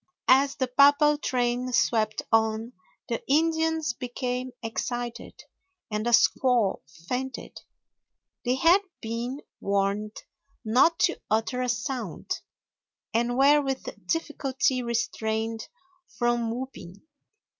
As 0.29 0.55
the 0.55 0.67
papal 0.67 1.19
train 1.19 1.71
swept 1.73 2.23
on 2.31 2.73
the 3.07 3.21
Indians 3.27 3.93
became 3.93 4.49
excited, 4.63 5.43
and 5.91 6.07
a 6.07 6.09
squaw 6.09 6.77
fainted. 7.07 7.61
They 8.43 8.55
had 8.55 8.81
been 8.99 9.41
warned 9.59 10.17
not 10.65 10.97
to 11.01 11.21
utter 11.29 11.61
a 11.61 11.69
sound, 11.69 12.39
and 13.13 13.37
were 13.37 13.61
with 13.61 13.89
difficulty 14.07 14.81
restrained 14.81 15.67
from 16.07 16.49
whooping. 16.49 17.03